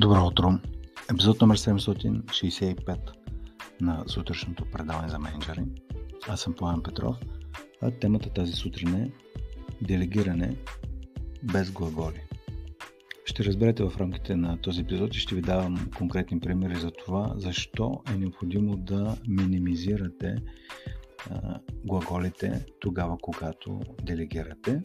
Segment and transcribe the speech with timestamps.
[0.00, 0.58] Добро утро!
[1.10, 2.98] Епизод номер 765
[3.80, 5.64] на сутрешното предаване за менеджери.
[6.28, 7.16] Аз съм Пламен Петров,
[7.82, 9.10] а темата тази сутрин е
[9.82, 10.56] делегиране
[11.42, 12.20] без глаголи.
[13.24, 17.32] Ще разберете в рамките на този епизод и ще ви давам конкретни примери за това,
[17.36, 20.36] защо е необходимо да минимизирате
[21.30, 24.82] а, глаголите тогава, когато делегирате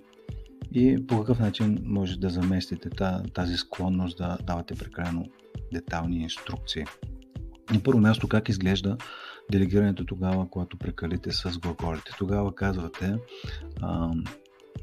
[0.73, 2.89] и по какъв начин може да заместите
[3.33, 5.25] тази склонност да давате прекалено
[5.73, 6.85] детални инструкции.
[7.73, 8.97] На първо място как изглежда
[9.51, 12.11] делегирането тогава, когато прекалите с глаголите.
[12.17, 13.15] Тогава казвате
[13.81, 14.07] а,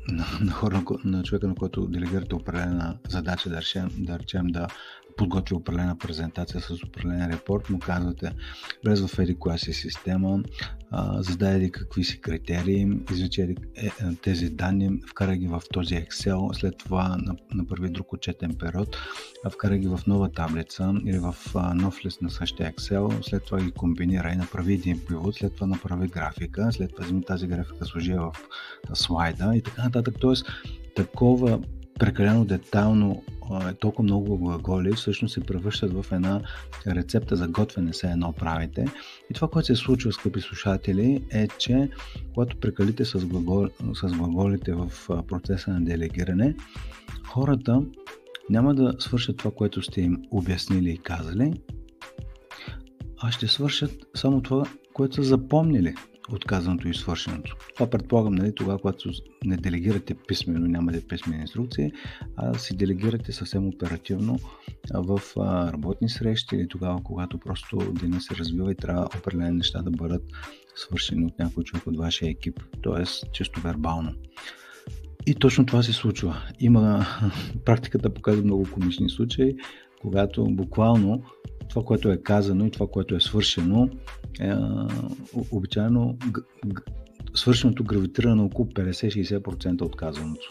[0.08, 4.66] на, на, хора, на човека, на който делегирате определена задача, да речем, да, речем, да
[5.22, 8.32] подготви определена презентация с определен репорт, му казвате
[8.84, 10.42] влез в еди коя си система,
[11.18, 13.90] зададе какви си критерии, извлече е, е,
[14.22, 17.18] тези данни, вкара ги в този Excel, след това
[17.54, 18.97] направи друг отчетен период,
[19.52, 21.34] вкара ги в нова таблица или в
[21.75, 25.66] нов лист на същия Excel, след това ги комбинира и направи един пивот, след това
[25.66, 28.32] направи графика, след това вземи тази графика, сложи в
[28.94, 30.14] слайда и така нататък.
[30.20, 30.47] Тоест,
[30.97, 31.60] такова
[31.98, 33.22] прекалено детайлно
[33.80, 36.40] толкова много глаголи всъщност се превръщат в една
[36.86, 38.86] рецепта за готвене, се едно правите.
[39.30, 41.90] И това, което се случва, скъпи слушатели, е, че
[42.34, 44.90] когато прекалите с, глагол, с глаголите в
[45.28, 46.54] процеса на делегиране,
[47.26, 47.82] хората
[48.50, 51.52] няма да свършат това, което сте им обяснили и казали,
[53.22, 55.94] а ще свършат само това, което са запомнили
[56.33, 57.56] от казаното и свършеното.
[57.75, 59.11] Това предполагам, нали, тогава, когато
[59.44, 61.92] не делегирате писменно, нямате писмени инструкции,
[62.36, 64.38] а си делегирате съвсем оперативно
[64.94, 65.20] в
[65.72, 70.22] работни срещи или тогава, когато просто деня се развива и трябва определени неща да бъдат
[70.75, 73.28] свършени от някой човек от вашия екип, т.е.
[73.33, 74.14] чисто вербално.
[75.27, 76.36] И точно това се случва.
[76.60, 77.06] Има
[77.64, 79.56] практиката показва много комични случаи,
[80.00, 81.22] когато буквално
[81.73, 83.88] това, което е казано и това, което е свършено,
[84.41, 84.53] е,
[85.53, 86.19] обичайно
[87.34, 90.50] свършеното гравитира на около 50-60% от казаното.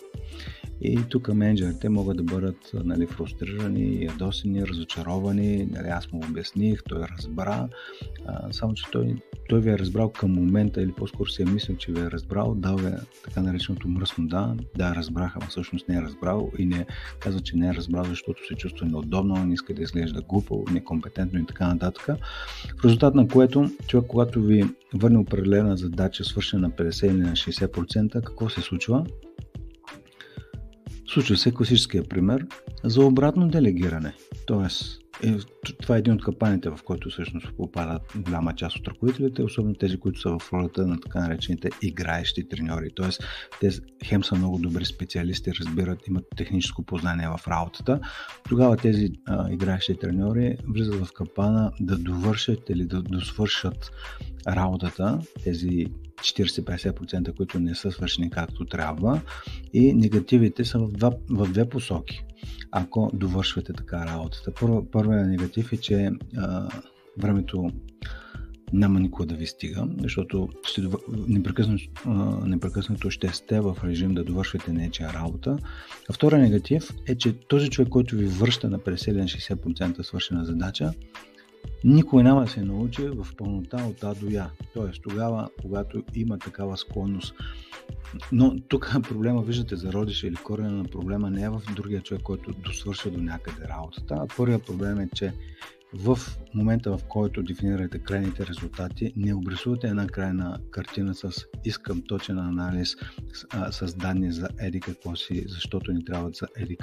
[0.82, 5.68] И тук менеджерите могат да бъдат нали, фрустрирани, ядосени, разочаровани.
[5.72, 7.68] Нали, аз му обясних, той разбра.
[8.26, 9.16] А, само, че той,
[9.50, 12.56] той ви е разбрал към момента, или по-скоро си е мислил, че ви е разбрал,
[12.56, 12.94] дал е
[13.24, 14.56] така нареченото мръсно да.
[14.78, 16.86] Да, разбраха, но всъщност не е разбрал и не
[17.20, 21.40] казва, че не е разбрал, защото се чувства неудобно, не иска да изглежда глупо, некомпетентно
[21.40, 22.06] и така нататък.
[22.82, 24.64] В резултат на което човек, когато ви
[24.94, 29.06] върне определена задача, свършена на 50 или на 60%, какво се случва?
[31.14, 32.48] Случва се класическия пример
[32.84, 34.14] за обратно делегиране.
[34.46, 35.38] Тоест, е,
[35.82, 40.00] това е един от капаните, в който всъщност попадат голяма част от ръководителите, особено тези,
[40.00, 42.90] които са в ролята на така наречените играещи треньори.
[42.96, 43.24] Тоест,
[43.60, 43.70] те
[44.06, 48.00] хем са много добри специалисти, разбират, имат техническо познание в работата.
[48.50, 53.92] Тогава тези а, играещи треньори влизат в капана да довършат или да досвършат
[54.48, 55.86] работата, тези
[56.22, 59.22] 40-50%, които не са свършени както трябва
[59.74, 62.24] и негативите са в, два, в две посоки,
[62.72, 64.52] ако довършвате така работата.
[64.92, 66.70] Първият негатив е, че а,
[67.18, 67.72] времето
[68.74, 70.50] няма никога да ви стига, защото
[71.28, 71.84] непрекъснато,
[72.46, 75.58] непрекъснато ще сте в режим да довършвате нечия работа.
[76.10, 80.94] А втория негатив е, че този човек, който ви връща на 50-60% свършена задача,
[81.84, 84.50] никой няма да се научи в пълнота от А до Я.
[84.74, 87.36] Тоест тогава, когато има такава склонност.
[88.32, 92.52] Но тук проблема, виждате, зародиша или корена на проблема не е в другия човек, който
[92.52, 94.16] досвършва до някъде работата.
[94.20, 95.34] А първият проблем е, че
[95.94, 96.18] в
[96.54, 102.96] момента, в който дефинирате крайните резултати, не обрисувате една крайна картина с искам точен анализ
[103.34, 106.78] с, с данни за еди какво си, защото ни трябва за еди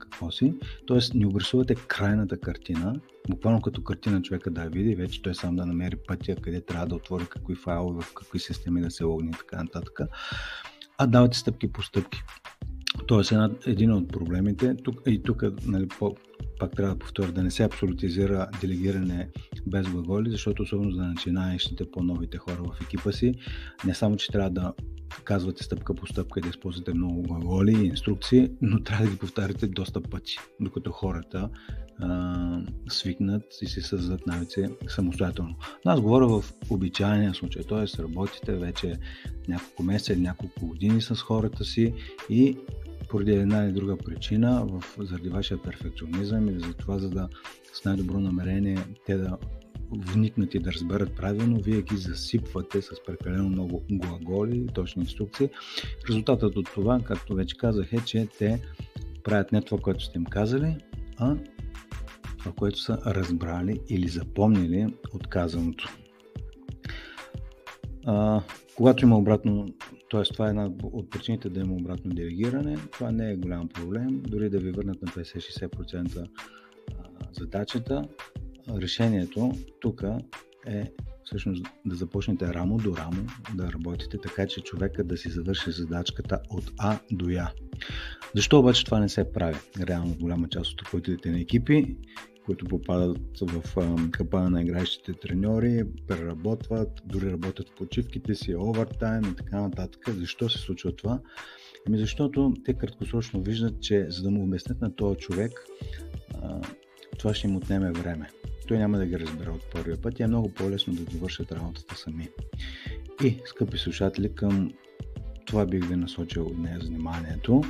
[0.00, 0.54] какво си.
[0.86, 5.56] Тоест, не обрисувате крайната картина, буквално като картина човека да я види, вече той сам
[5.56, 9.28] да намери пътя, къде трябва да отвори какви файлове, в какви системи да се логни
[9.28, 10.00] и така нататък.
[10.98, 12.22] А давате стъпки по стъпки.
[13.06, 16.16] Тоест, една, един от проблемите, тук, и тук нали, по,
[16.58, 19.28] пак трябва да повторя, да не се абсолютизира делегиране
[19.66, 23.34] без глаголи, защото особено за начинаещите по-новите хора в екипа си,
[23.84, 24.72] не само, че трябва да
[25.24, 29.18] казвате стъпка по стъпка и да използвате много глаголи и инструкции, но трябва да ги
[29.18, 31.50] повтаряте доста пъти, докато хората
[32.00, 35.56] а, свикнат и си създадат навици самостоятелно.
[35.84, 38.02] Но аз говоря в обичайния случай, т.е.
[38.02, 38.94] работите вече
[39.48, 41.94] няколко месеца или няколко години с хората си
[42.30, 42.56] и
[43.08, 47.28] поради една или друга причина, в, заради вашия перфекционизъм или за това, за да
[47.72, 49.38] с най-добро намерение те да
[49.92, 55.50] вникнат и да разберат правилно, вие ги засипвате с прекалено много глаголи, точни инструкции.
[56.08, 58.60] Резултатът от това, както вече казах, е, че те
[59.24, 60.76] правят не това, което сте им казали,
[61.16, 61.36] а
[62.38, 65.88] това, което са разбрали или запомнили от казаното.
[68.06, 68.42] А,
[68.76, 69.66] когато има обратно,
[70.10, 70.22] т.е.
[70.22, 74.50] това е една от причините да има обратно делегиране, това не е голям проблем, дори
[74.50, 76.28] да ви върнат на 50-60%
[77.32, 78.02] задачата,
[78.68, 80.02] решението тук
[80.66, 80.92] е
[81.24, 86.40] всъщност да започнете рамо до рамо да работите така, че човека да си завърши задачката
[86.50, 87.52] от А до Я.
[88.34, 89.56] Защо обаче това не се прави?
[89.80, 91.96] Реално голяма част от ръководителите на екипи,
[92.48, 93.62] които попадат в
[94.10, 100.08] капана на играещите треньори, преработват, дори работят в почивките си, овертайм и така нататък.
[100.08, 101.20] Защо се случва това?
[101.86, 105.52] Ами защото те краткосрочно виждат, че за да му обяснят на този човек,
[107.18, 108.30] това ще им отнеме време
[108.68, 111.96] той няма да ги разбере от първия път и е много по-лесно да довършат работата
[111.96, 112.28] сами.
[113.24, 114.72] И, скъпи слушатели, към
[115.46, 117.62] това бих ви насочил днес вниманието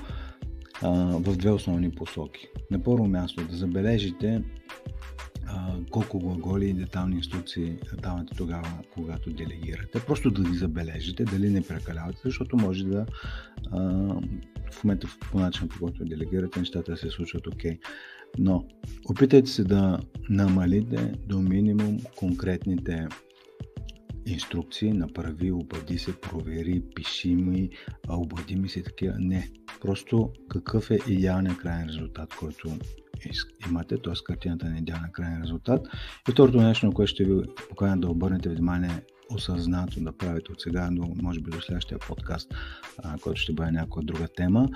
[0.82, 2.48] в две основни посоки.
[2.70, 4.42] На първо място да забележите
[5.90, 10.00] колко глаголи и детални инструкции давате тогава, когато делегирате.
[10.06, 13.06] Просто да ги забележите, дали не прекалявате, защото може да
[13.70, 13.80] а,
[14.72, 17.70] в момента по начин, по който делегирате, нещата се случват окей.
[17.70, 17.78] Okay.
[18.38, 18.64] Но
[19.10, 19.98] опитайте се да
[20.30, 23.06] намалите до минимум конкретните
[24.26, 27.70] инструкции, направи, обади се, провери, пиши ми,
[28.08, 29.14] обади ми се такива.
[29.18, 29.50] Не.
[29.80, 32.68] Просто какъв е идеалният крайен резултат, който
[33.68, 34.12] имате, т.е.
[34.24, 35.86] картината на идеален крайен резултат.
[36.28, 39.02] И второто нещо, на което ще ви поканя да обърнете внимание
[39.34, 42.54] осъзнато да правите от сега до, може би, до следващия подкаст,
[43.22, 44.68] който ще бъде някоя друга тема,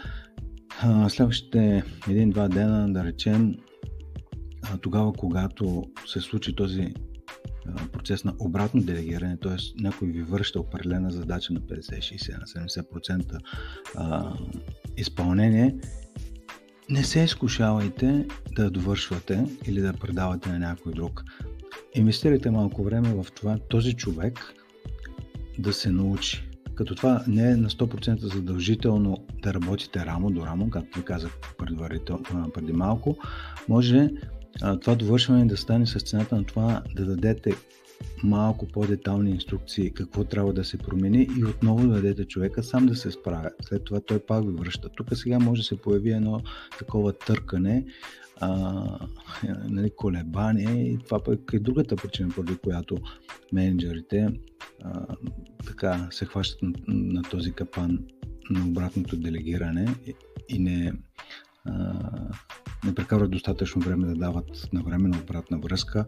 [1.08, 3.54] следващите един-два дена, да речем,
[4.80, 6.94] тогава, когато се случи този
[7.92, 9.82] процес на обратно делегиране, т.е.
[9.82, 13.40] някой ви връща определена задача на 50, 60, на 70%
[14.96, 15.76] изпълнение,
[16.90, 18.26] не се изкушавайте
[18.56, 21.24] да довършвате или да предавате на някой друг.
[21.94, 24.54] Инвестирайте малко време в това този човек
[25.58, 30.70] да се научи като това не е на 100% задължително да работите рамо до рамо,
[30.70, 31.38] както ви казах
[32.54, 33.16] преди малко,
[33.68, 34.10] може
[34.80, 37.52] това довършване да стане с цената на това да дадете
[38.22, 42.94] малко по-детални инструкции какво трябва да се промени и отново да дадете човека сам да
[42.94, 43.50] се справя.
[43.62, 44.88] След това той пак ви връща.
[44.88, 46.40] Тук сега може да се появи едно
[46.78, 47.84] такова търкане,
[48.40, 48.82] а,
[49.68, 52.98] нали, колебание и това пък е другата причина, поради която
[53.52, 54.28] менеджерите
[54.84, 55.06] а,
[55.66, 57.98] така се хващат на, на този капан
[58.50, 60.14] на обратното делегиране и,
[60.48, 60.92] и не,
[61.64, 61.94] а,
[62.84, 66.04] не прекарват достатъчно време да дават на време на обратна връзка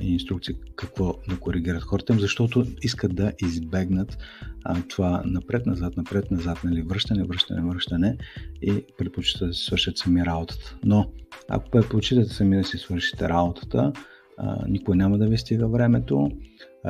[0.00, 4.18] и инструкции какво да коригират хората им, защото искат да избегнат
[4.64, 8.16] а, това напред-назад, напред-назад, нали, връщане, връщане, връщане
[8.62, 10.76] и предпочитат да си свършат сами работата.
[10.84, 11.10] Но
[11.48, 13.92] ако предпочитате сами да си свършите работата,
[14.38, 16.30] а, никой няма да ви стига времето,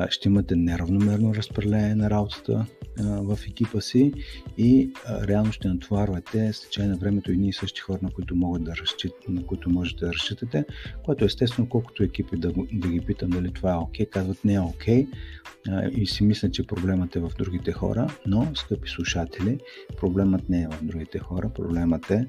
[0.09, 2.65] ще имате неравномерно разпределение на работата
[2.99, 4.13] в екипа си
[4.57, 8.63] и реално ще натоварвате с течение на времето едни и същи хора, на които, могат
[8.63, 10.65] да разчит, на които можете да разчитате,
[11.05, 14.53] което естествено колкото екипи да, да ги питам дали това е окей, okay, казват не
[14.53, 19.59] е окей okay, и си мислят, че проблемът е в другите хора, но, скъпи слушатели,
[19.97, 22.27] проблемът не е в другите хора, проблемът е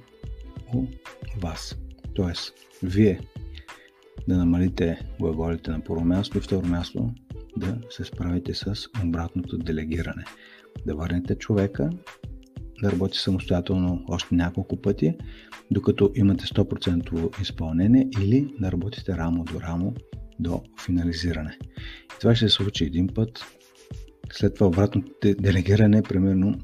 [0.74, 0.86] у
[1.40, 1.78] вас.
[2.14, 3.20] Тоест, вие
[4.28, 7.10] да намалите глаголите на първо място и второ място
[7.56, 8.74] да се справите с
[9.04, 10.24] обратното делегиране.
[10.86, 11.90] Да върнете човека
[12.82, 15.14] да работи самостоятелно още няколко пъти,
[15.70, 19.94] докато имате 100% изпълнение или да работите рамо до рамо
[20.40, 21.58] до финализиране.
[22.04, 23.44] И това ще се случи един път,
[24.32, 26.54] след това обратното делегиране, примерно,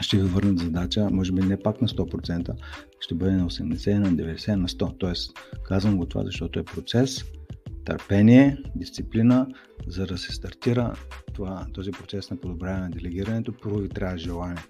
[0.00, 2.54] ще ви върнат задача, може би не пак на 100%,
[3.00, 4.98] ще бъде на 80, на 90, на 100.
[4.98, 5.32] Тоест,
[5.64, 7.24] казвам го това, защото е процес,
[7.84, 9.46] търпение, дисциплина,
[9.86, 10.94] за да се стартира
[11.34, 14.62] това, този процес на подобряване на делегирането, първо ви трябва желание.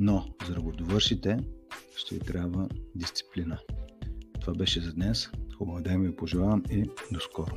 [0.00, 1.38] Но, за да го довършите,
[1.96, 3.58] ще ви трябва дисциплина.
[4.40, 5.30] Това беше за днес.
[5.58, 7.52] Хубаво ден ви пожелавам и до скоро.